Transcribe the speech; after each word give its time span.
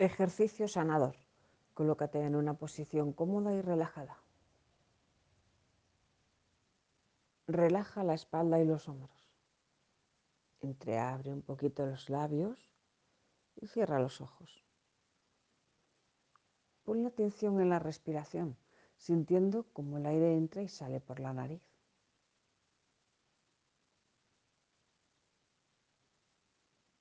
Ejercicio 0.00 0.66
sanador. 0.66 1.14
Colócate 1.74 2.24
en 2.24 2.34
una 2.34 2.54
posición 2.54 3.12
cómoda 3.12 3.52
y 3.52 3.60
relajada. 3.60 4.16
Relaja 7.46 8.02
la 8.02 8.14
espalda 8.14 8.58
y 8.58 8.64
los 8.64 8.88
hombros. 8.88 9.30
Entreabre 10.62 11.34
un 11.34 11.42
poquito 11.42 11.84
los 11.84 12.08
labios 12.08 12.72
y 13.56 13.66
cierra 13.66 14.00
los 14.00 14.22
ojos. 14.22 14.64
Pon 16.84 17.02
la 17.02 17.10
atención 17.10 17.60
en 17.60 17.68
la 17.68 17.78
respiración, 17.78 18.56
sintiendo 18.96 19.66
cómo 19.74 19.98
el 19.98 20.06
aire 20.06 20.34
entra 20.34 20.62
y 20.62 20.68
sale 20.68 21.00
por 21.00 21.20
la 21.20 21.34
nariz. 21.34 21.62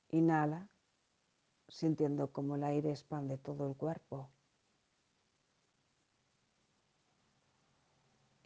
Inhala 0.09 0.67
sintiendo 1.69 2.31
cómo 2.31 2.55
el 2.55 2.63
aire 2.63 2.89
expande 2.91 3.37
todo 3.37 3.67
el 3.67 3.75
cuerpo 3.75 4.29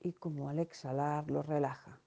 y 0.03 0.13
como 0.13 0.49
al 0.49 0.59
exhalar 0.59 1.31
lo 1.31 1.41
relaja. 1.41 1.99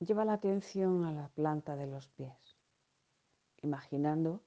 Lleva 0.00 0.24
la 0.24 0.32
atención 0.32 1.04
a 1.04 1.12
la 1.12 1.28
planta 1.28 1.76
de 1.76 1.86
los 1.86 2.08
pies, 2.08 2.56
imaginando 3.62 4.42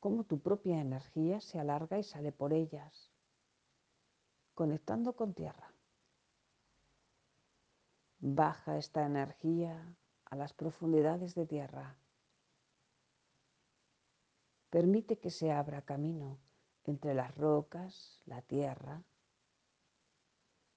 cómo 0.00 0.24
tu 0.24 0.40
propia 0.40 0.80
energía 0.80 1.40
se 1.40 1.60
alarga 1.60 1.98
y 1.98 2.02
sale 2.02 2.32
por 2.32 2.52
ellas, 2.52 3.15
conectando 4.56 5.14
con 5.14 5.34
tierra. 5.34 5.70
Baja 8.20 8.78
esta 8.78 9.04
energía 9.04 9.94
a 10.24 10.34
las 10.34 10.54
profundidades 10.54 11.34
de 11.34 11.44
tierra. 11.44 11.98
Permite 14.70 15.18
que 15.18 15.28
se 15.28 15.52
abra 15.52 15.82
camino 15.82 16.38
entre 16.84 17.12
las 17.12 17.34
rocas, 17.34 18.22
la 18.24 18.40
tierra 18.40 19.02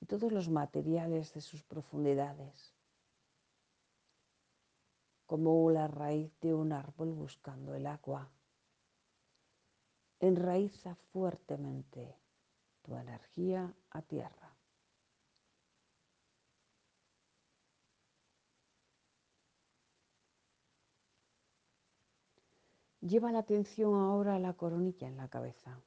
y 0.02 0.06
todos 0.08 0.34
los 0.34 0.50
materiales 0.50 1.34
de 1.34 1.40
sus 1.40 1.64
profundidades, 1.64 2.76
como 5.26 5.72
la 5.72 5.88
raíz 5.88 6.38
de 6.42 6.54
un 6.54 6.74
árbol 6.74 7.14
buscando 7.14 7.74
el 7.76 7.88
agua. 7.88 8.30
Enraiza 10.20 10.96
fuertemente 11.14 12.20
tu 12.90 12.98
energía 12.98 13.72
a 13.92 14.02
tierra. 14.02 14.58
Lleva 23.02 23.32
la 23.32 23.40
atención 23.40 23.94
ahora 23.94 24.36
a 24.36 24.40
la 24.40 24.54
coronilla 24.54 25.08
en 25.08 25.18
la 25.18 25.30
cabeza. 25.30 25.80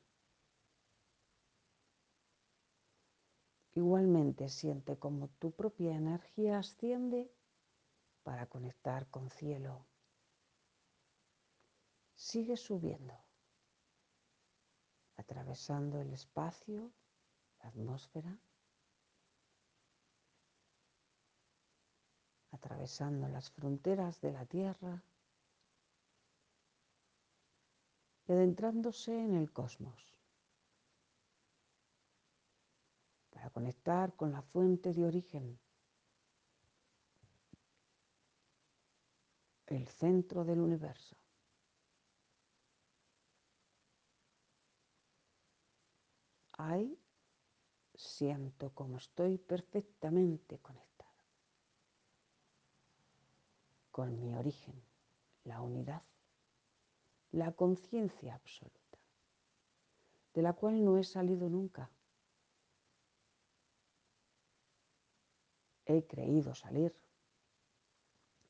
Igualmente 3.75 4.49
siente 4.49 4.97
como 4.97 5.27
tu 5.41 5.51
propia 5.51 5.97
energía 5.97 6.59
asciende 6.59 7.33
para 8.23 8.47
conectar 8.47 9.09
con 9.11 9.29
cielo. 9.29 9.87
Sigue 12.15 12.57
subiendo 12.57 13.32
atravesando 15.23 16.01
el 16.01 16.13
espacio, 16.13 16.93
la 17.61 17.69
atmósfera, 17.69 18.37
atravesando 22.51 23.29
las 23.29 23.51
fronteras 23.51 24.21
de 24.21 24.33
la 24.33 24.45
Tierra 24.47 25.01
y 28.27 28.33
adentrándose 28.33 29.17
en 29.17 29.35
el 29.37 29.53
cosmos 29.53 30.19
para 33.31 33.49
conectar 33.51 34.15
con 34.17 34.33
la 34.33 34.43
fuente 34.43 34.93
de 34.93 35.05
origen, 35.05 35.59
el 39.67 39.87
centro 39.87 40.45
del 40.45 40.61
universo. 40.61 41.22
Ahí 46.65 46.97
siento 47.97 48.71
como 48.73 48.99
estoy 48.99 49.37
perfectamente 49.37 50.61
conectado 50.61 51.11
con 53.91 54.21
mi 54.21 54.33
origen, 54.33 54.81
la 55.43 55.61
unidad, 55.61 56.03
la 57.33 57.51
conciencia 57.51 58.37
absoluta, 58.37 58.99
de 60.35 60.43
la 60.43 60.53
cual 60.53 60.85
no 60.85 60.99
he 60.99 61.03
salido 61.05 61.49
nunca. 61.49 61.91
He 65.85 66.07
creído 66.07 66.55
salir, 66.55 66.95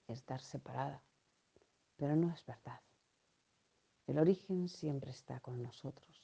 estar 0.07 0.43
separada, 0.43 1.03
pero 1.97 2.15
no 2.15 2.31
es 2.31 2.45
verdad. 2.45 2.83
El 4.07 4.19
origen 4.19 4.69
siempre 4.69 5.13
está 5.13 5.41
con 5.41 5.63
nosotros. 5.63 6.22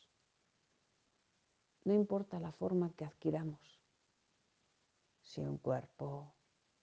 No 1.89 1.95
importa 1.95 2.39
la 2.39 2.53
forma 2.53 2.93
que 2.93 3.07
adquiramos, 3.07 3.81
si 5.23 5.41
un 5.41 5.57
cuerpo 5.57 6.35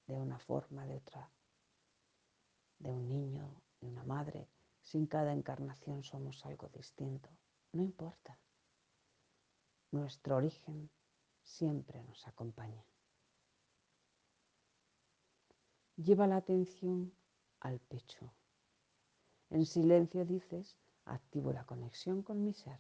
de 0.08 0.16
una 0.18 0.40
forma, 0.40 0.84
de 0.88 0.96
otra, 0.96 1.32
de 2.80 2.90
un 2.90 3.08
niño, 3.08 3.62
de 3.80 3.88
una 3.88 4.04
madre, 4.04 4.50
si 4.82 4.98
en 4.98 5.06
cada 5.06 5.32
encarnación 5.32 6.02
somos 6.02 6.44
algo 6.44 6.70
distinto, 6.70 7.30
no 7.74 7.84
importa. 7.84 8.40
Nuestro 9.92 10.38
origen 10.38 10.90
siempre 11.44 12.04
nos 12.06 12.26
acompaña. 12.26 12.84
Lleva 15.98 16.26
la 16.26 16.38
atención 16.38 17.14
al 17.60 17.80
pecho. 17.80 18.34
En 19.52 19.68
silencio 19.68 20.26
dices, 20.26 20.80
activo 21.04 21.54
la 21.54 21.64
conexión 21.64 22.24
con 22.24 22.44
mi 22.44 22.54
ser. 22.54 22.80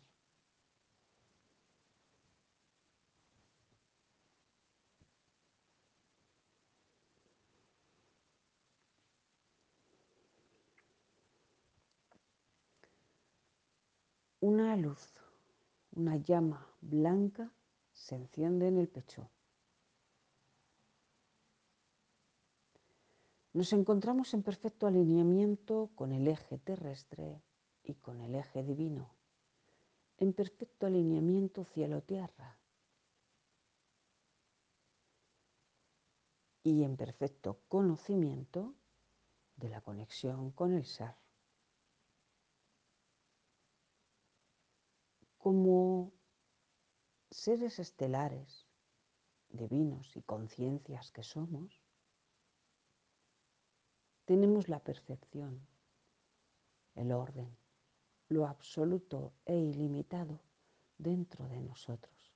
Una 14.47 14.75
luz, 14.75 15.11
una 15.95 16.17
llama 16.17 16.67
blanca 16.79 17.51
se 17.91 18.13
enciende 18.13 18.67
en 18.67 18.77
el 18.77 18.87
pecho. 18.87 19.27
Nos 23.53 23.73
encontramos 23.73 24.35
en 24.35 24.43
perfecto 24.43 24.85
alineamiento 24.85 25.89
con 25.95 26.11
el 26.11 26.27
eje 26.27 26.59
terrestre 26.59 27.41
y 27.83 27.95
con 27.95 28.21
el 28.21 28.35
eje 28.35 28.61
divino, 28.61 29.09
en 30.19 30.31
perfecto 30.31 30.85
alineamiento 30.85 31.65
cielo-tierra 31.65 32.59
y 36.61 36.83
en 36.83 36.97
perfecto 36.97 37.61
conocimiento 37.67 38.75
de 39.55 39.69
la 39.69 39.81
conexión 39.81 40.51
con 40.51 40.71
el 40.71 40.85
ser. 40.85 41.24
Como 45.45 46.11
seres 47.29 47.77
estelares, 47.77 48.65
divinos 49.49 50.15
y 50.15 50.23
conciencias 50.23 51.11
que 51.11 51.21
somos, 51.21 51.83
tenemos 54.25 54.69
la 54.69 54.79
percepción, 54.79 55.67
el 56.95 57.11
orden, 57.11 57.55
lo 58.27 58.47
absoluto 58.47 59.33
e 59.45 59.55
ilimitado 59.55 60.39
dentro 60.97 61.47
de 61.47 61.61
nosotros. 61.61 62.33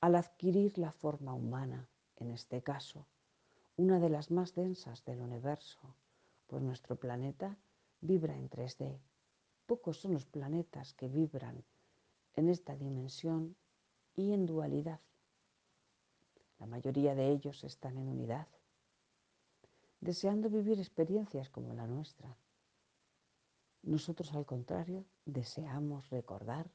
Al 0.00 0.16
adquirir 0.16 0.76
la 0.76 0.90
forma 0.90 1.34
humana, 1.34 1.88
en 2.16 2.32
este 2.32 2.64
caso, 2.64 3.06
una 3.76 4.00
de 4.00 4.10
las 4.10 4.32
más 4.32 4.56
densas 4.56 5.04
del 5.04 5.20
universo, 5.20 5.94
pues 6.48 6.64
nuestro 6.64 6.96
planeta 6.96 7.56
vibra 8.00 8.34
en 8.34 8.50
3D 8.50 8.98
Pocos 9.66 9.98
son 9.98 10.12
los 10.12 10.26
planetas 10.26 10.92
que 10.92 11.08
vibran 11.08 11.64
en 12.34 12.48
esta 12.48 12.76
dimensión 12.76 13.56
y 14.14 14.32
en 14.32 14.46
dualidad. 14.46 15.00
La 16.58 16.66
mayoría 16.66 17.14
de 17.14 17.30
ellos 17.30 17.64
están 17.64 17.96
en 17.96 18.08
unidad, 18.08 18.46
deseando 20.00 20.50
vivir 20.50 20.78
experiencias 20.78 21.48
como 21.48 21.72
la 21.74 21.86
nuestra. 21.86 22.36
Nosotros, 23.82 24.32
al 24.34 24.46
contrario, 24.46 25.04
deseamos 25.24 26.10
recordar 26.10 26.70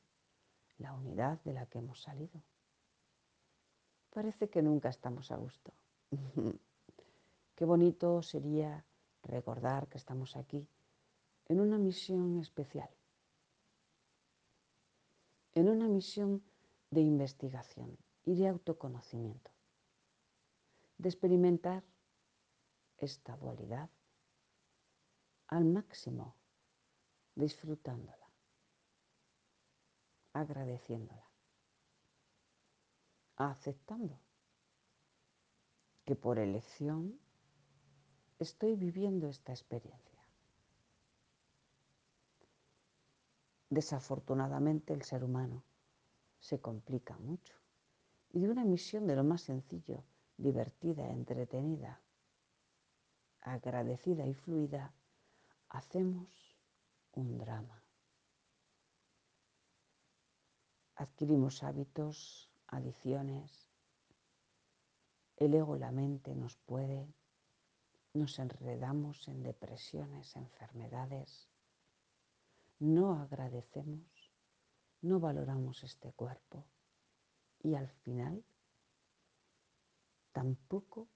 la 0.77 0.93
unidad 0.93 1.41
de 1.43 1.53
la 1.53 1.65
que 1.65 1.79
hemos 1.79 2.01
salido, 2.01 2.41
parece 4.09 4.49
que 4.49 4.61
nunca 4.61 4.89
estamos 4.89 5.31
a 5.31 5.37
gusto. 5.37 5.73
Qué 7.55 7.65
bonito 7.65 8.21
sería 8.23 8.85
recordar 9.23 9.87
que 9.87 9.97
estamos 9.97 10.35
aquí 10.35 10.67
en 11.49 11.59
una 11.59 11.79
misión 11.79 12.37
especial, 12.37 12.89
en 15.53 15.67
una 15.67 15.87
misión 15.87 16.43
de 16.91 17.01
investigación 17.01 17.97
y 18.23 18.35
de 18.35 18.47
autoconocimiento, 18.47 19.51
de 20.99 21.09
experimentar 21.09 21.83
esta 22.97 23.35
dualidad 23.37 23.89
al 25.47 25.65
máximo, 25.65 26.35
disfrutándola, 27.33 28.29
agradeciéndola, 30.33 31.27
aceptando 33.37 34.19
que 36.05 36.15
por 36.15 36.37
elección 36.37 37.19
estoy 38.37 38.75
viviendo 38.75 39.27
esta 39.29 39.51
experiencia. 39.51 40.08
Desafortunadamente 43.69 44.93
el 44.93 45.03
ser 45.03 45.23
humano 45.23 45.63
se 46.39 46.59
complica 46.59 47.17
mucho 47.17 47.55
y 48.31 48.39
de 48.39 48.49
una 48.49 48.65
misión 48.65 49.05
de 49.07 49.15
lo 49.15 49.23
más 49.23 49.41
sencillo, 49.41 50.03
divertida, 50.37 51.09
entretenida, 51.11 52.01
agradecida 53.41 54.25
y 54.25 54.33
fluida, 54.33 54.93
hacemos 55.69 56.57
un 57.13 57.37
drama. 57.37 57.83
Adquirimos 60.95 61.63
hábitos, 61.63 62.51
adicciones, 62.67 63.69
el 65.37 65.53
ego 65.53 65.77
la 65.77 65.91
mente 65.91 66.35
nos 66.35 66.57
puede, 66.57 67.07
nos 68.13 68.39
enredamos 68.39 69.27
en 69.27 69.41
depresiones, 69.43 70.35
enfermedades, 70.35 71.48
no 72.79 73.13
agradecemos, 73.13 74.31
no 75.01 75.19
valoramos 75.19 75.83
este 75.83 76.11
cuerpo 76.13 76.65
y 77.61 77.75
al 77.75 77.89
final 77.89 78.43
tampoco 80.31 81.07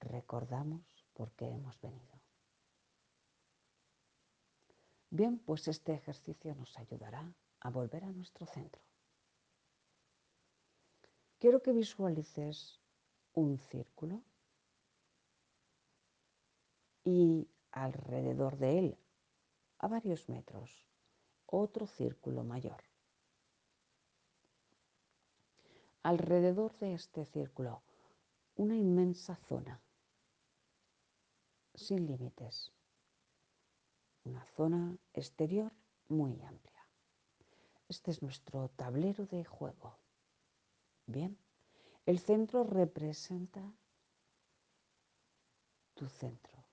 recordamos 0.00 0.82
por 1.12 1.32
qué 1.32 1.46
hemos 1.46 1.80
venido. 1.80 2.18
Bien, 5.10 5.38
pues 5.38 5.66
este 5.68 5.94
ejercicio 5.94 6.54
nos 6.54 6.78
ayudará 6.78 7.32
a 7.60 7.70
volver 7.70 8.04
a 8.04 8.12
nuestro 8.12 8.46
centro. 8.46 8.82
Quiero 11.38 11.62
que 11.62 11.72
visualices 11.72 12.80
un 13.32 13.58
círculo 13.58 14.22
y 17.04 17.48
alrededor 17.70 18.58
de 18.58 18.78
él, 18.78 18.98
a 19.78 19.88
varios 19.88 20.28
metros, 20.28 20.84
otro 21.48 21.86
círculo 21.86 22.44
mayor. 22.44 22.82
Alrededor 26.02 26.76
de 26.78 26.94
este 26.94 27.24
círculo, 27.24 27.82
una 28.56 28.76
inmensa 28.76 29.36
zona, 29.48 29.80
sin 31.74 32.06
límites 32.06 32.72
una 34.28 34.44
zona 34.56 34.96
exterior 35.14 35.72
muy 36.08 36.40
amplia. 36.42 36.86
Este 37.88 38.10
es 38.10 38.22
nuestro 38.22 38.68
tablero 38.76 39.24
de 39.26 39.44
juego. 39.44 39.96
Bien, 41.06 41.38
el 42.04 42.18
centro 42.18 42.64
representa 42.64 43.62
tu 45.94 46.06
centro, 46.08 46.64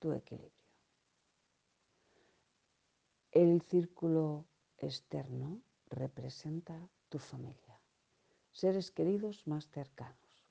tu 0.00 0.12
equilibrio. 0.12 0.53
El 3.34 3.62
círculo 3.62 4.46
externo 4.78 5.60
representa 5.90 6.88
tu 7.08 7.18
familia, 7.18 7.80
seres 8.52 8.92
queridos 8.92 9.44
más 9.48 9.68
cercanos. 9.70 10.46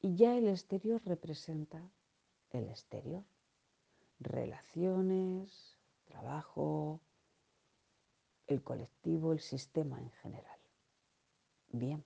Y 0.00 0.16
ya 0.16 0.36
el 0.36 0.48
exterior 0.48 1.00
representa 1.04 1.80
el 2.50 2.68
exterior, 2.68 3.22
relaciones, 4.18 5.78
trabajo, 6.06 7.00
el 8.48 8.64
colectivo, 8.64 9.32
el 9.32 9.38
sistema 9.38 10.00
en 10.00 10.10
general. 10.10 10.58
Bien, 11.68 12.04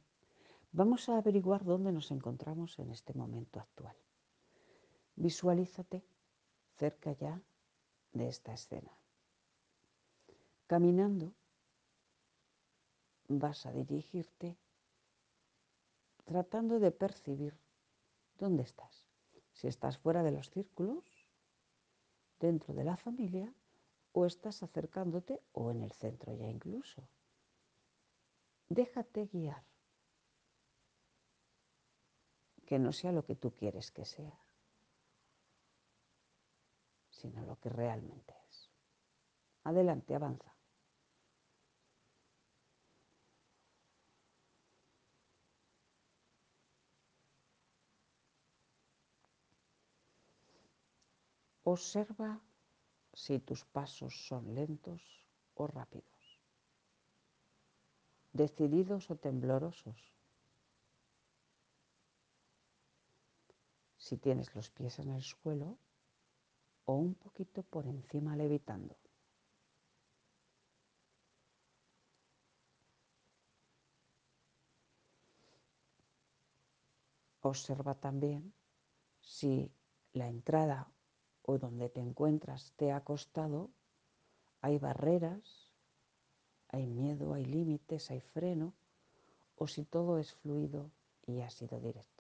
vamos 0.73 1.09
a 1.09 1.17
averiguar 1.17 1.65
dónde 1.65 1.91
nos 1.91 2.11
encontramos 2.11 2.79
en 2.79 2.91
este 2.91 3.15
momento 3.15 3.61
actual. 3.61 3.97
Visualízate 5.17 6.05
cerca 6.77 7.13
ya 7.13 7.41
de 8.13 8.29
esta 8.29 8.53
escena. 8.53 8.93
Caminando 10.67 11.33
vas 13.29 13.67
a 13.67 13.73
dirigirte 13.73 14.57
tratando 16.25 16.79
de 16.79 16.91
percibir 16.91 17.55
dónde 18.39 18.63
estás. 18.63 19.07
Si 19.53 19.69
estás 19.69 19.99
fuera 19.99 20.23
de 20.23 20.33
los 20.33 20.51
círculos, 20.51 21.05
dentro 22.41 22.75
de 22.75 22.85
la 22.85 22.97
familia 22.97 23.53
o 24.13 24.27
estás 24.27 24.63
acercándote 24.63 25.43
o 25.53 25.71
en 25.71 25.83
el 25.83 25.93
centro 25.93 26.35
ya 26.35 26.49
incluso. 26.49 27.03
Déjate 28.69 29.27
guiar. 29.27 29.65
Que 32.67 32.79
no 32.79 32.93
sea 32.93 33.13
lo 33.13 33.25
que 33.25 33.35
tú 33.35 33.53
quieres 33.53 33.91
que 33.91 34.05
sea, 34.05 34.39
sino 37.11 37.45
lo 37.45 37.57
que 37.61 37.69
realmente 37.69 38.35
es. 38.35 38.44
Adelante, 39.65 40.15
avanza. 40.15 40.55
Observa 51.65 52.43
si 53.15 53.39
tus 53.39 53.65
pasos 53.65 54.27
son 54.29 54.55
lentos 54.55 55.01
o 55.55 55.67
rápidos, 55.67 56.41
decididos 58.35 59.11
o 59.11 59.17
temblorosos, 59.17 59.97
si 63.97 64.19
tienes 64.19 64.55
los 64.55 64.69
pies 64.69 64.99
en 64.99 65.09
el 65.09 65.23
suelo 65.23 65.79
o 66.85 66.97
un 66.97 67.15
poquito 67.15 67.63
por 67.63 67.87
encima 67.87 68.37
levitando. 68.37 68.95
Observa 77.45 77.95
también 77.95 78.55
si 79.21 79.71
la 80.15 80.29
entrada 80.29 80.91
o 81.43 81.59
donde 81.59 81.91
te 81.91 82.01
encuentras 82.01 82.73
te 82.77 82.91
ha 82.91 83.05
costado, 83.05 83.71
hay 84.63 84.79
barreras, 84.79 85.71
hay 86.69 86.87
miedo, 86.87 87.35
hay 87.35 87.45
límites, 87.45 88.11
hay 88.11 88.21
freno, 88.21 88.73
o 89.57 89.67
si 89.67 89.85
todo 89.85 90.19
es 90.19 90.33
fluido 90.33 90.91
y 91.27 91.43
ha 91.43 91.51
sido 91.51 91.79
directo. 91.81 92.14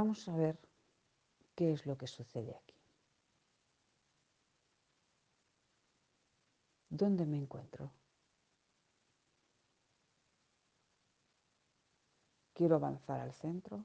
Vamos 0.00 0.26
a 0.28 0.34
ver 0.34 0.58
qué 1.54 1.72
es 1.74 1.84
lo 1.84 1.98
que 1.98 2.06
sucede 2.06 2.56
aquí. 2.56 2.74
¿Dónde 6.88 7.26
me 7.26 7.36
encuentro? 7.36 7.92
Quiero 12.54 12.76
avanzar 12.76 13.20
al 13.20 13.34
centro. 13.34 13.84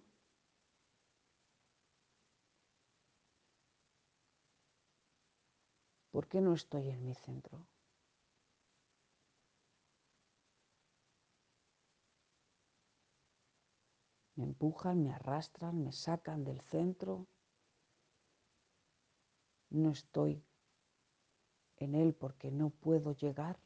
¿Por 6.12 6.30
qué 6.30 6.40
no 6.40 6.54
estoy 6.54 6.92
en 6.92 7.04
mi 7.04 7.14
centro? 7.14 7.68
Me 14.38 14.44
empujan, 14.44 15.04
me 15.04 15.14
arrastran, 15.14 15.84
me 15.84 15.92
sacan 15.92 16.44
del 16.44 16.60
centro. 16.62 17.28
No 19.70 19.92
estoy 19.92 20.44
en 21.78 21.96
él 21.96 22.14
porque 22.14 22.52
no 22.52 22.70
puedo 22.70 23.14
llegar. 23.14 23.60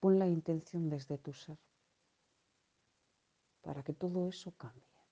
Pon 0.00 0.18
la 0.18 0.28
intención 0.28 0.88
desde 0.88 1.18
tu 1.18 1.32
ser 1.32 1.58
para 3.66 3.82
que 3.82 3.92
todo 3.92 4.28
eso 4.28 4.52
cambie. 4.52 5.02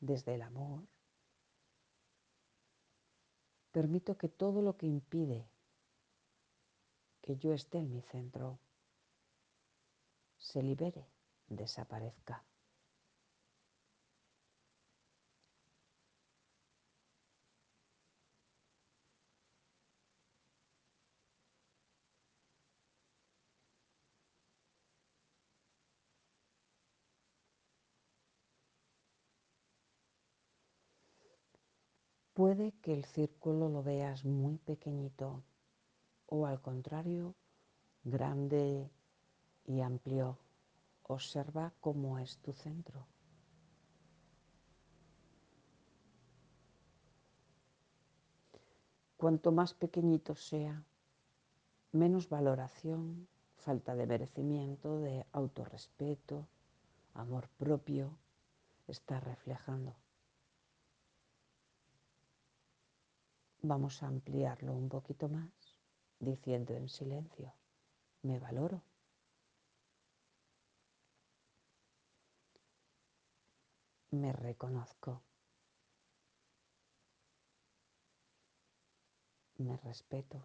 Desde 0.00 0.34
el 0.34 0.40
amor, 0.40 0.82
permito 3.70 4.16
que 4.16 4.30
todo 4.30 4.62
lo 4.62 4.78
que 4.78 4.86
impide 4.86 5.46
que 7.20 7.36
yo 7.36 7.52
esté 7.52 7.78
en 7.80 7.92
mi 7.92 8.00
centro 8.00 8.58
se 10.38 10.62
libere, 10.62 11.06
desaparezca. 11.48 12.42
Puede 32.42 32.72
que 32.82 32.92
el 32.92 33.04
círculo 33.04 33.68
lo 33.68 33.84
veas 33.84 34.24
muy 34.24 34.58
pequeñito 34.58 35.44
o 36.26 36.44
al 36.44 36.60
contrario, 36.60 37.36
grande 38.02 38.90
y 39.64 39.80
amplio. 39.80 40.40
Observa 41.04 41.72
cómo 41.80 42.18
es 42.18 42.38
tu 42.38 42.52
centro. 42.52 43.06
Cuanto 49.16 49.52
más 49.52 49.72
pequeñito 49.74 50.34
sea, 50.34 50.82
menos 51.92 52.28
valoración, 52.28 53.28
falta 53.54 53.94
de 53.94 54.06
merecimiento, 54.08 54.98
de 54.98 55.24
autorrespeto, 55.30 56.48
amor 57.14 57.48
propio, 57.56 58.18
está 58.88 59.20
reflejando. 59.20 59.94
Vamos 63.64 64.02
a 64.02 64.08
ampliarlo 64.08 64.72
un 64.72 64.88
poquito 64.88 65.28
más 65.28 65.78
diciendo 66.18 66.74
en 66.74 66.88
silencio, 66.88 67.54
me 68.22 68.40
valoro. 68.40 68.82
Me 74.10 74.32
reconozco. 74.32 75.22
Me 79.58 79.76
respeto. 79.76 80.44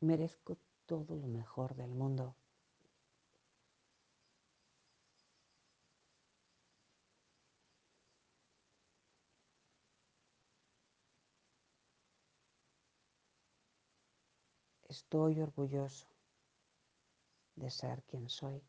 Merezco 0.00 0.56
todo 0.86 1.16
lo 1.16 1.26
mejor 1.26 1.74
del 1.74 1.90
mundo. 1.90 2.36
Estoy 14.92 15.40
orgulloso 15.40 16.06
de 17.56 17.70
ser 17.70 18.02
quien 18.02 18.28
soy. 18.28 18.62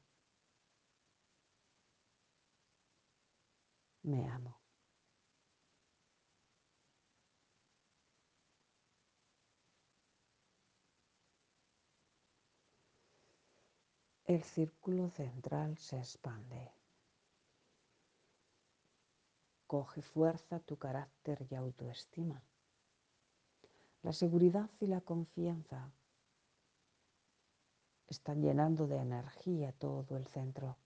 Me 4.03 4.25
amo. 4.29 4.57
El 14.23 14.43
círculo 14.43 15.09
central 15.09 15.77
se 15.77 15.97
expande. 15.97 16.71
Coge 19.67 20.01
fuerza 20.01 20.61
tu 20.61 20.77
carácter 20.77 21.45
y 21.49 21.55
autoestima. 21.55 22.41
La 24.03 24.13
seguridad 24.13 24.69
y 24.79 24.87
la 24.87 25.01
confianza 25.01 25.91
están 28.13 28.41
llenando 28.41 28.87
de 28.87 28.97
energía 28.97 29.71
todo 29.73 30.17
el 30.17 30.27
centro. 30.27 30.77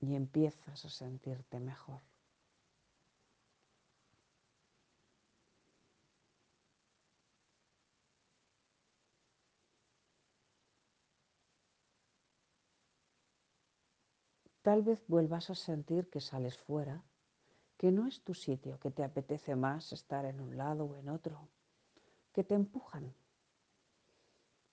Y 0.00 0.14
empiezas 0.16 0.84
a 0.84 0.88
sentirte 0.90 1.60
mejor. 1.60 2.13
Tal 14.64 14.82
vez 14.82 15.04
vuelvas 15.08 15.50
a 15.50 15.54
sentir 15.54 16.08
que 16.08 16.22
sales 16.22 16.56
fuera, 16.56 17.04
que 17.76 17.92
no 17.92 18.06
es 18.06 18.24
tu 18.24 18.32
sitio, 18.32 18.80
que 18.80 18.90
te 18.90 19.04
apetece 19.04 19.56
más 19.56 19.92
estar 19.92 20.24
en 20.24 20.40
un 20.40 20.56
lado 20.56 20.86
o 20.86 20.96
en 20.96 21.10
otro, 21.10 21.50
que 22.32 22.44
te 22.44 22.54
empujan, 22.54 23.14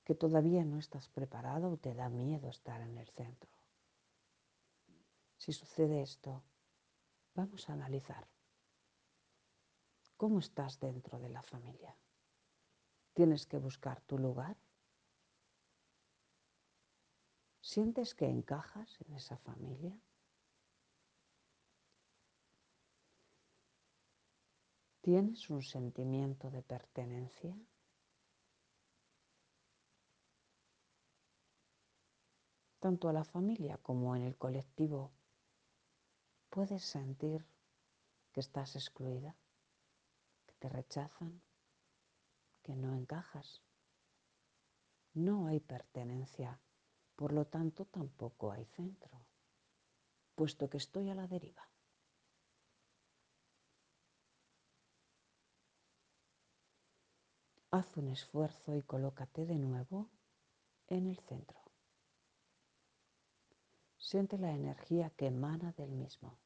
que 0.05 0.15
todavía 0.15 0.63
no 0.63 0.79
estás 0.79 1.09
preparado 1.09 1.71
o 1.71 1.75
te 1.75 1.93
da 1.93 2.07
miedo 2.07 2.47
estar 2.47 2.79
en 2.79 2.97
el 2.97 3.09
centro. 3.09 3.51
Si 5.35 5.51
sucede 5.51 6.01
esto, 6.01 6.41
vamos 7.35 7.69
a 7.69 7.73
analizar 7.73 8.25
cómo 10.15 10.39
estás 10.39 10.79
dentro 10.79 11.19
de 11.19 11.27
la 11.27 11.41
familia. 11.41 11.93
¿Tienes 13.13 13.45
que 13.45 13.57
buscar 13.57 13.99
tu 13.99 14.17
lugar? 14.17 14.55
¿Sientes 17.61 18.15
que 18.15 18.25
encajas 18.25 18.99
en 19.01 19.13
esa 19.13 19.37
familia? 19.37 19.95
¿Tienes 25.01 25.47
un 25.51 25.61
sentimiento 25.61 26.49
de 26.49 26.63
pertenencia? 26.63 27.55
Tanto 32.79 33.09
a 33.09 33.13
la 33.13 33.23
familia 33.23 33.77
como 33.77 34.15
en 34.15 34.23
el 34.23 34.35
colectivo, 34.37 35.11
puedes 36.49 36.83
sentir 36.83 37.45
que 38.31 38.39
estás 38.39 38.75
excluida, 38.75 39.35
que 40.47 40.55
te 40.55 40.67
rechazan, 40.67 41.43
que 42.63 42.75
no 42.75 42.95
encajas. 42.95 43.61
No 45.13 45.45
hay 45.45 45.59
pertenencia 45.59 46.59
por 47.21 47.33
lo 47.33 47.45
tanto, 47.45 47.85
tampoco 47.85 48.51
hay 48.51 48.65
centro, 48.65 49.11
puesto 50.33 50.67
que 50.67 50.77
estoy 50.77 51.07
a 51.11 51.13
la 51.13 51.27
deriva. 51.27 51.69
Haz 57.69 57.95
un 57.95 58.07
esfuerzo 58.07 58.75
y 58.75 58.81
colócate 58.81 59.45
de 59.45 59.59
nuevo 59.59 60.09
en 60.87 61.05
el 61.05 61.19
centro. 61.19 61.59
Siente 63.99 64.39
la 64.39 64.51
energía 64.53 65.11
que 65.11 65.27
emana 65.27 65.73
del 65.73 65.91
mismo. 65.91 66.39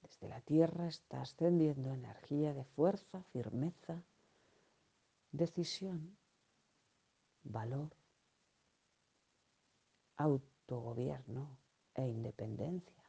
Desde 0.00 0.28
la 0.28 0.40
tierra 0.40 0.88
está 0.88 1.22
ascendiendo 1.22 1.92
energía 1.92 2.52
de 2.52 2.64
fuerza, 2.64 3.22
firmeza, 3.32 4.02
decisión, 5.32 6.16
valor, 7.42 7.96
autogobierno 10.16 11.58
e 11.94 12.06
independencia. 12.06 13.02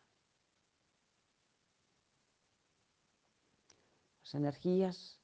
Las 4.22 4.34
energías 4.36 5.20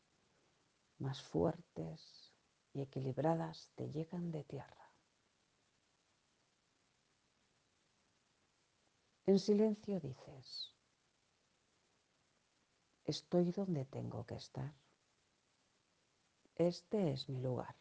más 1.00 1.22
fuertes 1.22 2.34
y 2.74 2.82
equilibradas 2.82 3.72
te 3.76 3.90
llegan 3.90 4.32
de 4.32 4.44
tierra. 4.44 4.94
En 9.26 9.40
silencio 9.40 10.00
dices, 10.00 10.76
estoy 13.06 13.52
donde 13.52 13.86
tengo 13.86 14.26
que 14.26 14.36
estar. 14.36 14.74
Este 16.60 17.12
es 17.12 17.28
mi 17.28 17.42
lugar. 17.42 17.76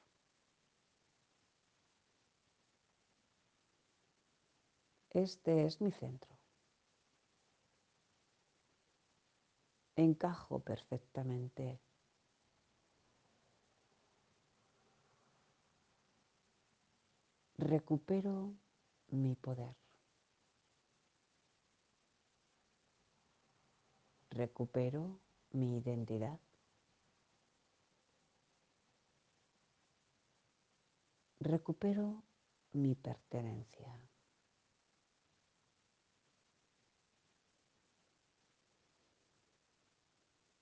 Este 5.11 5.67
es 5.67 5.83
mi 5.83 5.93
centro. 5.93 6.39
Encajo 9.97 10.61
perfectamente. 10.61 11.81
recupero 17.59 18.55
mi 19.11 19.35
poder. 19.35 19.75
Recupero 24.31 25.21
mi 25.53 25.79
identidad. 25.79 26.39
Recupero 31.49 32.23
mi 32.73 32.95
pertenencia. 32.95 33.91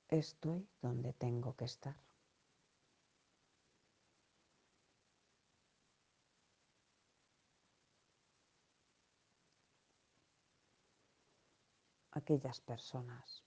Estoy 0.08 0.68
donde 0.80 1.12
tengo 1.12 1.56
que 1.56 1.64
estar. 1.64 1.96
aquellas 12.12 12.60
personas 12.60 13.44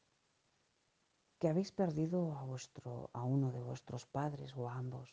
que 1.39 1.49
habéis 1.49 1.71
perdido 1.71 2.37
a, 2.37 2.43
vuestro, 2.43 3.09
a 3.13 3.23
uno 3.23 3.51
de 3.51 3.61
vuestros 3.61 4.05
padres 4.05 4.55
o 4.55 4.69
a 4.69 4.75
ambos, 4.75 5.09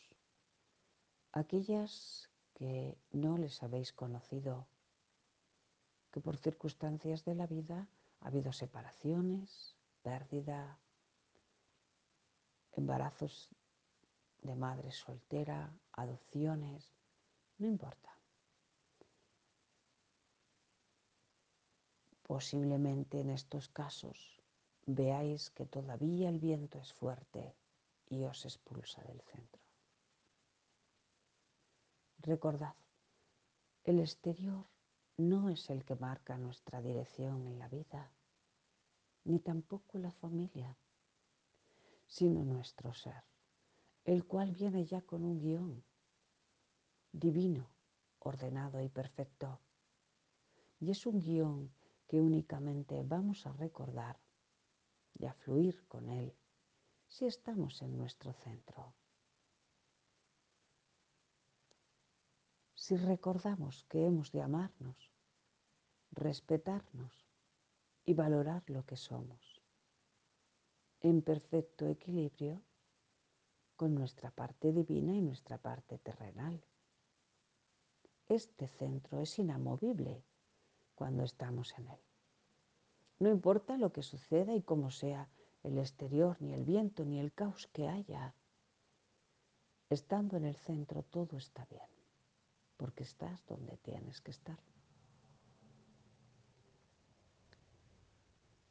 aquellas 1.31 2.29
que 2.53 2.97
no 3.11 3.37
les 3.37 3.61
habéis 3.61 3.93
conocido, 3.93 4.67
que 6.11 6.19
por 6.21 6.37
circunstancias 6.37 7.23
de 7.25 7.35
la 7.35 7.47
vida 7.47 7.87
ha 8.21 8.27
habido 8.27 8.51
separaciones, 8.51 9.75
pérdida, 10.01 10.79
embarazos 12.71 13.49
de 14.41 14.55
madre 14.55 14.91
soltera, 14.91 15.71
adopciones, 15.93 16.93
no 17.57 17.67
importa. 17.67 18.13
Posiblemente 22.23 23.21
en 23.21 23.29
estos 23.29 23.69
casos 23.69 24.41
veáis 24.85 25.49
que 25.51 25.65
todavía 25.65 26.29
el 26.29 26.39
viento 26.39 26.79
es 26.79 26.93
fuerte 26.93 27.55
y 28.09 28.23
os 28.23 28.45
expulsa 28.45 29.01
del 29.03 29.21
centro. 29.21 29.61
Recordad, 32.19 32.75
el 33.83 33.99
exterior 33.99 34.65
no 35.17 35.49
es 35.49 35.69
el 35.69 35.85
que 35.85 35.95
marca 35.95 36.37
nuestra 36.37 36.81
dirección 36.81 37.47
en 37.47 37.59
la 37.59 37.69
vida, 37.69 38.11
ni 39.23 39.39
tampoco 39.39 39.97
la 39.97 40.11
familia, 40.11 40.77
sino 42.07 42.43
nuestro 42.43 42.93
ser, 42.93 43.23
el 44.05 44.25
cual 44.25 44.51
viene 44.51 44.85
ya 44.85 45.01
con 45.01 45.23
un 45.23 45.39
guion 45.39 45.83
divino, 47.11 47.67
ordenado 48.19 48.81
y 48.81 48.89
perfecto. 48.89 49.59
Y 50.79 50.91
es 50.91 51.05
un 51.05 51.19
guion 51.19 51.71
que 52.07 52.21
únicamente 52.21 53.03
vamos 53.03 53.45
a 53.45 53.53
recordar 53.53 54.17
y 55.19 55.25
a 55.25 55.33
fluir 55.33 55.87
con 55.87 56.09
él 56.09 56.33
si 57.07 57.25
estamos 57.25 57.81
en 57.81 57.97
nuestro 57.97 58.33
centro. 58.33 58.93
Si 62.87 62.95
recordamos 62.95 63.83
que 63.89 64.05
hemos 64.05 64.31
de 64.31 64.41
amarnos, 64.41 65.11
respetarnos 66.11 67.27
y 68.05 68.13
valorar 68.13 68.63
lo 68.67 68.85
que 68.85 68.95
somos, 68.95 69.61
en 71.01 71.21
perfecto 71.21 71.85
equilibrio 71.85 72.61
con 73.75 73.93
nuestra 73.93 74.31
parte 74.31 74.71
divina 74.71 75.13
y 75.13 75.21
nuestra 75.21 75.57
parte 75.57 75.97
terrenal. 75.97 76.63
Este 78.29 78.69
centro 78.69 79.19
es 79.19 79.37
inamovible 79.37 80.23
cuando 80.95 81.25
estamos 81.25 81.77
en 81.77 81.89
él. 81.89 81.99
No 83.19 83.29
importa 83.29 83.75
lo 83.75 83.91
que 83.91 84.01
suceda 84.01 84.55
y 84.55 84.61
cómo 84.61 84.91
sea 84.91 85.29
el 85.61 85.77
exterior, 85.77 86.37
ni 86.41 86.53
el 86.53 86.63
viento, 86.63 87.03
ni 87.03 87.19
el 87.19 87.33
caos 87.33 87.67
que 87.67 87.89
haya. 87.89 88.33
Estando 89.89 90.37
en 90.37 90.45
el 90.45 90.55
centro 90.55 91.03
todo 91.03 91.35
está 91.35 91.65
bien, 91.65 91.96
porque 92.77 93.03
estás 93.03 93.45
donde 93.47 93.77
tienes 93.77 94.21
que 94.21 94.31
estar. 94.31 94.59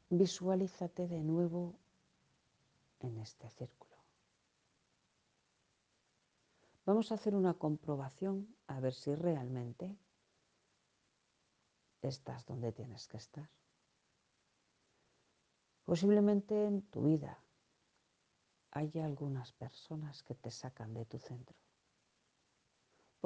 Visualízate 0.09 1.07
de 1.07 1.21
nuevo 1.21 1.77
en 2.99 3.17
este 3.17 3.49
círculo. 3.49 3.95
Vamos 6.85 7.11
a 7.11 7.15
hacer 7.15 7.35
una 7.35 7.53
comprobación 7.53 8.55
a 8.67 8.79
ver 8.79 8.93
si 8.93 9.13
realmente 9.13 9.97
estás 12.01 12.45
donde 12.45 12.71
tienes 12.71 13.09
que 13.09 13.17
estar. 13.17 13.49
Posiblemente 15.83 16.65
en 16.65 16.81
tu 16.83 17.03
vida 17.03 17.39
haya 18.71 19.03
algunas 19.03 19.51
personas 19.51 20.23
que 20.23 20.35
te 20.35 20.51
sacan 20.51 20.93
de 20.93 21.05
tu 21.05 21.19
centro. 21.19 21.57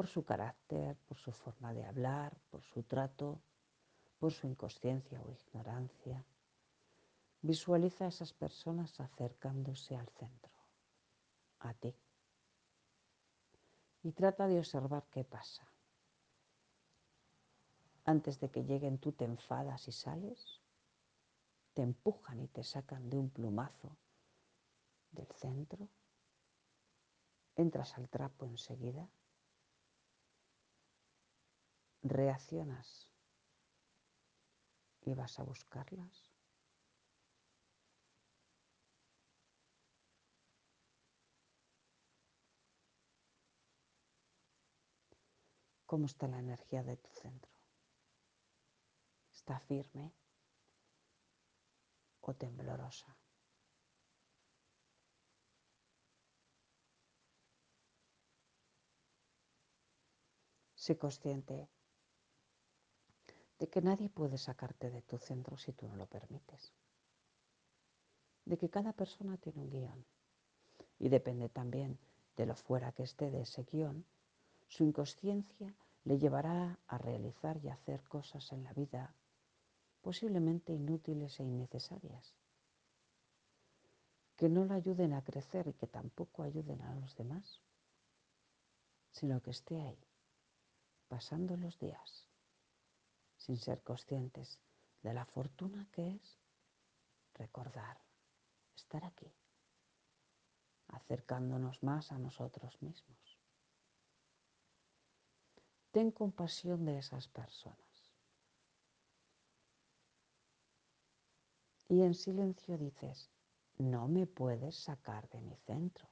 Por 0.02 0.08
su 0.08 0.26
carácter, 0.26 0.98
por 1.08 1.20
su 1.20 1.32
forma 1.32 1.76
de 1.76 1.86
hablar, 1.86 2.36
por 2.50 2.64
su 2.64 2.82
trato, 2.82 3.40
por 4.18 4.32
su 4.32 4.48
inconsciencia 4.48 5.22
o 5.22 5.32
ignorancia. 5.32 6.26
Visualiza 7.44 8.06
a 8.06 8.08
esas 8.08 8.34
personas 8.34 9.00
acercándose 9.00 9.96
al 9.96 10.10
centro, 10.10 10.52
a 11.60 11.76
ti. 11.76 11.96
Y 14.02 14.12
trata 14.14 14.48
de 14.48 14.58
observar 14.58 15.06
qué 15.12 15.24
pasa. 15.24 15.68
Antes 18.04 18.40
de 18.40 18.50
que 18.50 18.64
lleguen 18.64 18.98
tú 18.98 19.12
te 19.12 19.26
enfadas 19.26 19.88
y 19.88 19.92
sales 19.92 20.62
te 21.76 21.84
empujan 21.84 22.40
y 22.40 22.48
te 22.48 22.64
sacan 22.64 23.08
de 23.08 23.20
un 23.20 23.30
plumazo 23.30 23.96
del 25.12 25.28
centro, 25.28 25.88
entras 27.56 27.96
al 28.00 28.10
trapo 28.10 28.48
enseguida, 28.48 29.08
reaccionas 32.04 33.12
y 35.02 35.14
vas 35.14 35.40
a 35.40 35.44
buscarlas. 35.44 36.32
¿Cómo 45.86 46.06
está 46.06 46.28
la 46.28 46.40
energía 46.40 46.84
de 46.84 46.98
tu 46.98 47.10
centro? 47.12 47.52
¿Está 49.34 49.60
firme? 49.60 50.14
o 52.22 52.34
temblorosa. 52.34 53.18
Sé 60.76 60.98
consciente 60.98 61.70
de 63.62 63.70
que 63.70 63.80
nadie 63.80 64.10
puede 64.10 64.40
sacarte 64.40 64.90
de 64.90 65.04
tu 65.04 65.20
centro 65.20 65.56
si 65.56 65.72
tú 65.72 65.88
no 65.88 65.96
lo 65.96 66.08
permites. 66.08 66.74
De 68.44 68.58
que 68.58 68.72
cada 68.72 68.92
persona 68.92 69.38
tiene 69.38 69.62
un 69.62 69.70
guion. 69.70 70.04
Y 70.98 71.10
depende 71.10 71.48
también 71.48 72.00
de 72.38 72.48
lo 72.48 72.56
fuera 72.56 72.92
que 72.92 73.04
esté 73.04 73.30
de 73.30 73.42
ese 73.42 73.62
guion, 73.62 74.04
su 74.68 74.84
inconsciencia 74.84 75.76
le 76.06 76.18
llevará 76.18 76.80
a 76.88 76.98
realizar 76.98 77.64
y 77.64 77.70
hacer 77.70 78.02
cosas 78.10 78.52
en 78.52 78.64
la 78.64 78.74
vida 78.74 79.14
posiblemente 80.02 80.74
inútiles 80.74 81.40
e 81.40 81.44
innecesarias, 81.44 82.34
que 84.38 84.50
no 84.50 84.66
la 84.66 84.74
ayuden 84.74 85.14
a 85.14 85.24
crecer 85.24 85.68
y 85.68 85.74
que 85.74 85.86
tampoco 85.86 86.42
ayuden 86.42 86.82
a 86.82 86.96
los 86.96 87.16
demás, 87.16 87.62
sino 89.12 89.40
que 89.44 89.52
esté 89.52 89.80
ahí, 89.80 90.04
pasando 91.10 91.58
los 91.58 91.78
días, 91.78 92.31
sin 93.42 93.58
ser 93.58 93.82
conscientes 93.82 94.60
de 95.02 95.14
la 95.14 95.26
fortuna 95.26 95.88
que 95.92 96.16
es 96.16 96.40
recordar, 97.34 98.00
estar 98.76 99.04
aquí, 99.04 99.34
acercándonos 100.90 101.82
más 101.82 102.12
a 102.12 102.20
nosotros 102.20 102.82
mismos. 102.82 103.40
Ten 105.92 106.12
compasión 106.12 106.86
de 106.86 107.00
esas 107.00 107.28
personas 107.28 108.14
y 111.90 112.04
en 112.04 112.14
silencio 112.14 112.78
dices, 112.78 113.30
no 113.78 114.08
me 114.08 114.28
puedes 114.28 114.76
sacar 114.78 115.28
de 115.30 115.42
mi 115.42 115.58
centro. 115.58 116.08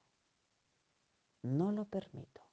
No 1.43 1.71
lo 1.71 1.85
permito. 1.85 2.48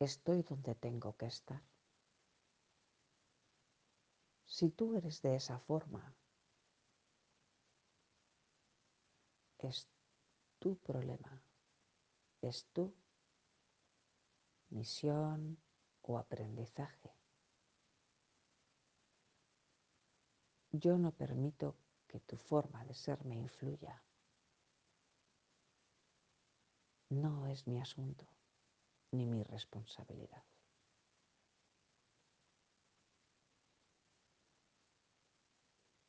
Estoy 0.00 0.42
donde 0.42 0.74
tengo 0.74 1.14
que 1.18 1.26
estar. 1.26 1.62
Si 4.46 4.70
tú 4.70 4.94
eres 4.94 5.20
de 5.20 5.36
esa 5.36 5.58
forma, 5.58 6.16
es 9.58 9.86
tu 10.58 10.78
problema, 10.78 11.42
es 12.40 12.64
tu 12.72 12.94
misión 14.70 15.58
o 16.00 16.16
aprendizaje. 16.16 17.14
Yo 20.72 20.96
no 20.96 21.12
permito 21.12 21.76
que 22.08 22.20
tu 22.20 22.38
forma 22.38 22.86
de 22.86 22.94
ser 22.94 23.22
me 23.26 23.36
influya. 23.36 24.02
No 27.10 27.46
es 27.48 27.66
mi 27.66 27.78
asunto 27.78 28.39
ni 29.12 29.26
mi 29.26 29.42
responsabilidad. 29.42 30.44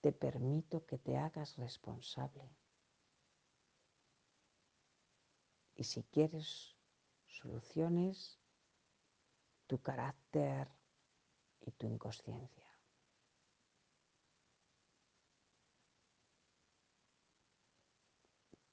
Te 0.01 0.11
permito 0.11 0.85
que 0.85 0.97
te 0.97 1.17
hagas 1.17 1.57
responsable. 1.57 2.49
Y 5.75 5.83
si 5.83 6.03
quieres 6.03 6.75
soluciones, 7.27 8.39
tu 9.67 9.79
carácter 9.81 10.67
y 11.61 11.71
tu 11.71 11.87
inconsciencia. 11.87 12.67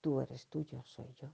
Tú 0.00 0.20
eres 0.20 0.48
tuyo, 0.48 0.82
soy 0.84 1.12
yo. 1.14 1.32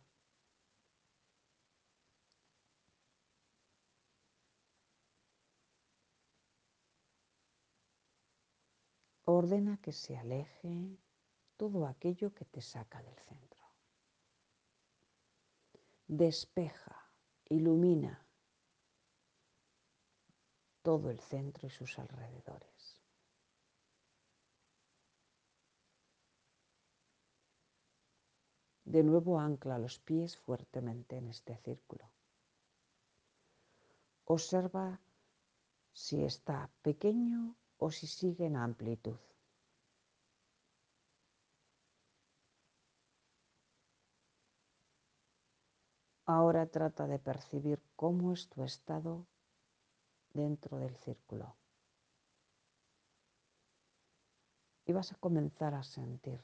Ordena 9.27 9.79
que 9.79 9.93
se 9.93 10.17
aleje 10.17 10.99
todo 11.57 11.87
aquello 11.87 12.35
que 12.35 12.45
te 12.45 12.61
saca 12.61 13.03
del 13.03 13.19
centro. 13.21 13.65
Despeja, 16.07 17.11
ilumina 17.49 18.27
todo 20.83 21.11
el 21.11 21.21
centro 21.21 21.67
y 21.67 21.71
sus 21.71 21.99
alrededores. 21.99 23.01
De 28.85 29.03
nuevo 29.03 29.41
ancla 29.41 29.79
los 29.79 29.99
pies 29.99 30.37
fuertemente 30.37 31.17
en 31.17 31.29
este 31.29 31.57
círculo. 31.57 32.11
Observa 34.27 35.01
si 35.95 36.23
está 36.23 36.71
pequeño 36.83 37.57
o 37.85 37.91
si 37.91 38.07
sigue 38.07 38.47
en 38.47 38.57
amplitud. 38.57 39.21
Ahora 46.25 46.65
trata 46.65 47.07
de 47.07 47.19
percibir 47.19 47.79
cómo 47.95 48.33
es 48.33 48.49
tu 48.49 48.65
estado 48.65 49.27
dentro 50.33 50.79
del 50.79 50.97
círculo. 50.97 51.57
Y 54.87 54.93
vas 54.95 55.13
a 55.13 55.17
comenzar 55.17 55.75
a 55.75 55.83
sentir 55.83 56.41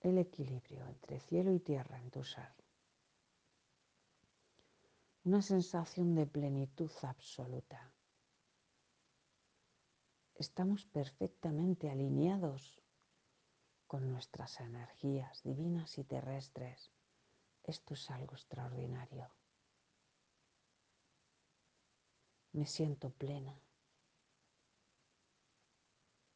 el 0.00 0.18
equilibrio 0.18 0.86
entre 0.86 1.18
cielo 1.18 1.50
y 1.52 1.58
tierra 1.58 1.98
en 1.98 2.12
tu 2.12 2.22
ser. 2.22 2.52
Una 5.24 5.42
sensación 5.42 6.14
de 6.14 6.26
plenitud 6.26 6.92
absoluta. 7.02 7.93
Estamos 10.36 10.84
perfectamente 10.86 11.90
alineados 11.90 12.82
con 13.86 14.10
nuestras 14.10 14.58
energías 14.58 15.42
divinas 15.44 15.96
y 15.98 16.04
terrestres. 16.04 16.90
Esto 17.62 17.94
es 17.94 18.10
algo 18.10 18.34
extraordinario. 18.34 19.30
Me 22.52 22.66
siento 22.66 23.10
plena, 23.10 23.60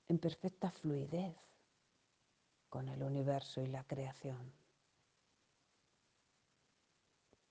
en 0.06 0.18
perfecta 0.18 0.70
fluidez 0.70 1.36
con 2.68 2.88
el 2.88 3.02
universo 3.02 3.60
y 3.60 3.66
la 3.66 3.84
creación. 3.84 4.52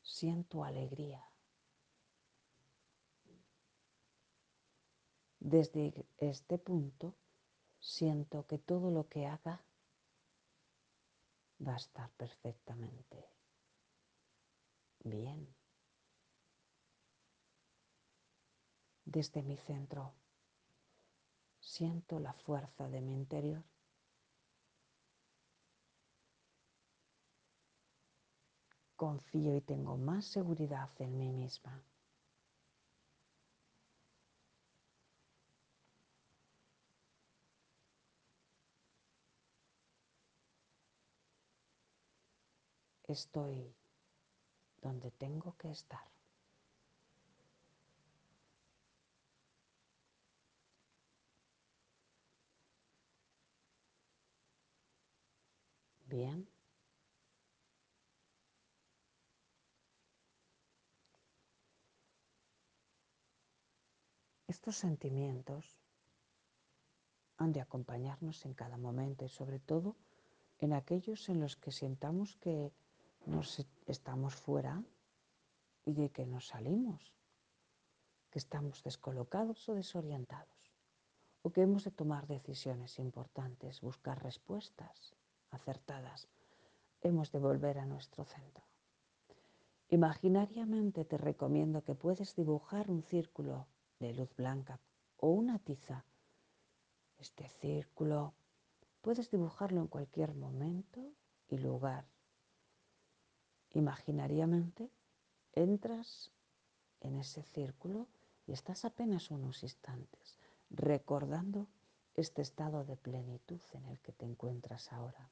Siento 0.02 0.64
alegría. 0.64 1.24
Desde 5.56 5.94
este 6.18 6.58
punto 6.58 7.16
siento 7.80 8.46
que 8.48 8.58
todo 8.58 8.92
lo 8.92 9.08
que 9.08 9.28
haga 9.28 9.64
va 11.66 11.76
a 11.76 11.78
estar 11.78 12.10
perfectamente 12.18 13.30
bien. 15.06 15.48
Desde 19.06 19.42
mi 19.42 19.56
centro 19.56 20.12
siento 21.62 22.20
la 22.20 22.34
fuerza 22.34 22.90
de 22.90 23.00
mi 23.00 23.14
interior 23.14 23.64
confío 28.98 29.56
y 29.56 29.62
tengo 29.62 29.96
más 29.96 30.26
seguridad 30.26 30.90
en 31.00 31.18
mí 31.18 31.32
misma. 31.32 31.82
Estoy 43.08 43.74
donde 44.82 45.12
tengo 45.12 45.56
que 45.58 45.72
estar. 45.72 46.04
Bien. 56.06 56.48
Estos 64.48 64.76
sentimientos 64.76 65.78
han 67.38 67.54
de 67.54 67.62
acompañarnos 67.62 68.46
en 68.46 68.54
cada 68.54 68.78
momento 68.78 69.26
y 69.26 69.30
sobre 69.30 69.60
todo 69.60 69.96
en 70.60 70.74
aquellos 70.74 71.30
en 71.30 71.39
los 71.39 71.56
que 71.56 71.72
sientamos 71.72 72.36
que 72.38 72.72
nos 73.28 73.66
estamos 73.86 74.36
fuera 74.36 74.84
y 75.86 75.94
de 75.94 76.10
que 76.10 76.26
nos 76.26 76.48
salimos, 76.48 77.13
que 78.32 78.40
estamos 78.40 78.84
descolocados 78.84 79.68
o 79.70 79.76
desorientados, 79.76 80.74
o 81.42 81.52
que 81.52 81.62
hemos 81.62 81.84
de 81.84 81.92
tomar 81.92 82.28
decisiones 82.28 83.00
importantes, 83.00 83.82
buscar 83.82 84.22
respuestas 84.24 85.16
acertadas, 85.52 86.28
hemos 87.02 87.32
de 87.32 87.40
volver 87.40 87.80
a 87.80 87.86
nuestro 87.86 88.26
centro. 88.26 88.66
Imaginariamente 89.90 91.06
te 91.06 91.18
recomiendo 91.18 91.84
que 91.84 91.96
puedes 91.96 92.36
dibujar 92.36 92.92
un 92.92 93.04
círculo 93.04 93.68
de 94.00 94.13
luz 94.13 94.36
blanca 94.36 94.80
o 95.18 95.30
una 95.30 95.60
tiza. 95.60 96.06
Este 97.18 97.48
círculo 97.48 98.34
puedes 99.02 99.32
dibujarlo 99.32 99.80
en 99.80 99.88
cualquier 99.88 100.34
momento 100.36 101.13
y 101.48 101.58
lugar. 101.58 102.06
Imaginariamente 103.74 104.90
entras 105.54 106.32
en 107.02 107.16
ese 107.16 107.44
círculo 107.44 108.08
y 108.46 108.54
estás 108.54 108.86
apenas 108.86 109.30
unos 109.32 109.64
instantes 109.64 110.38
recordando 110.70 111.68
este 112.16 112.42
estado 112.42 112.84
de 112.84 112.98
plenitud 112.98 113.62
en 113.74 113.86
el 113.86 114.00
que 114.00 114.12
te 114.12 114.26
encuentras 114.26 114.92
ahora. 114.92 115.30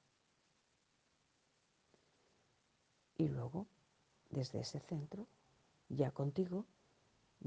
Y 3.18 3.28
luego, 3.28 3.66
desde 4.30 4.60
ese 4.60 4.80
centro, 4.80 5.28
ya 5.90 6.12
contigo, 6.12 6.66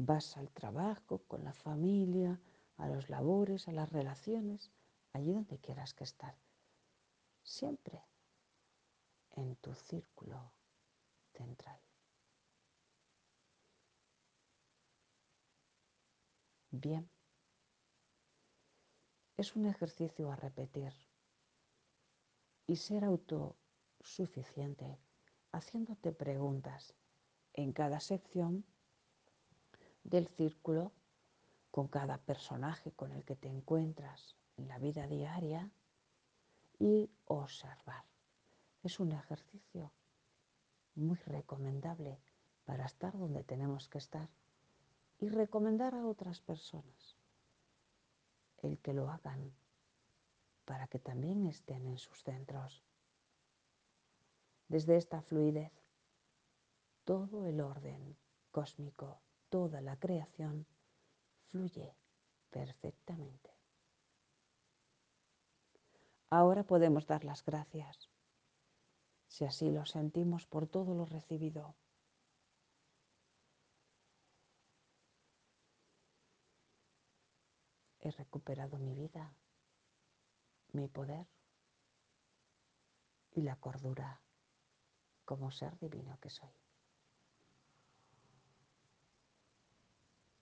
Vas 0.00 0.36
al 0.36 0.50
trabajo, 0.50 1.22
con 1.26 1.42
la 1.42 1.52
familia, 1.52 2.38
a 2.76 2.86
los 2.88 3.10
labores, 3.10 3.66
a 3.66 3.72
las 3.72 3.90
relaciones, 3.90 4.70
allí 5.12 5.32
donde 5.32 5.58
quieras 5.58 5.92
que 5.92 6.04
estar. 6.04 6.36
Siempre 7.42 8.04
en 9.32 9.56
tu 9.56 9.74
círculo 9.74 10.52
Bien. 16.70 17.10
Es 19.36 19.56
un 19.56 19.66
ejercicio 19.66 20.30
a 20.30 20.36
repetir 20.36 20.92
y 22.66 22.76
ser 22.76 23.04
autosuficiente 23.04 24.98
haciéndote 25.50 26.12
preguntas 26.12 26.94
en 27.54 27.72
cada 27.72 27.98
sección 28.00 28.64
del 30.04 30.28
círculo 30.28 30.92
con 31.70 31.88
cada 31.88 32.18
personaje 32.18 32.92
con 32.92 33.12
el 33.12 33.24
que 33.24 33.34
te 33.34 33.48
encuentras 33.48 34.36
en 34.56 34.68
la 34.68 34.78
vida 34.78 35.06
diaria 35.06 35.70
y 36.78 37.10
observar. 37.24 38.04
Es 38.82 39.00
un 39.00 39.12
ejercicio 39.12 39.90
muy 40.98 41.18
recomendable 41.26 42.18
para 42.64 42.84
estar 42.84 43.16
donde 43.16 43.44
tenemos 43.44 43.88
que 43.88 43.98
estar 43.98 44.28
y 45.20 45.28
recomendar 45.28 45.94
a 45.94 46.06
otras 46.06 46.40
personas 46.40 47.16
el 48.62 48.78
que 48.78 48.92
lo 48.92 49.08
hagan 49.10 49.52
para 50.64 50.86
que 50.88 50.98
también 50.98 51.46
estén 51.46 51.86
en 51.86 51.98
sus 51.98 52.22
centros. 52.22 52.82
Desde 54.68 54.96
esta 54.96 55.22
fluidez, 55.22 55.72
todo 57.04 57.46
el 57.46 57.60
orden 57.62 58.18
cósmico, 58.50 59.18
toda 59.48 59.80
la 59.80 59.96
creación 59.96 60.66
fluye 61.46 61.94
perfectamente. 62.50 63.50
Ahora 66.28 66.64
podemos 66.64 67.06
dar 67.06 67.24
las 67.24 67.42
gracias, 67.42 68.10
si 69.28 69.44
así 69.44 69.70
lo 69.70 69.84
sentimos, 69.84 70.46
por 70.46 70.66
todo 70.66 70.94
lo 70.94 71.04
recibido. 71.06 71.76
He 78.00 78.10
recuperado 78.10 78.78
mi 78.78 78.94
vida, 78.94 79.34
mi 80.72 80.88
poder 80.88 81.26
y 83.32 83.42
la 83.42 83.56
cordura 83.56 84.20
como 85.24 85.50
ser 85.50 85.78
divino 85.78 86.18
que 86.20 86.30
soy. 86.30 86.50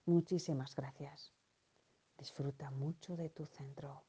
Muchísimas 0.05 0.73
gracias. 0.73 1.33
Disfruta 2.17 2.71
mucho 2.71 3.17
de 3.17 3.29
tu 3.29 3.45
centro. 3.45 4.05